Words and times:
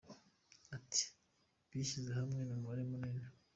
Ati 0.75 1.03
«Bishyize 1.69 2.11
hamwe 2.17 2.35
ari 2.41 2.51
umubare 2.53 2.81
munini. 2.89 3.25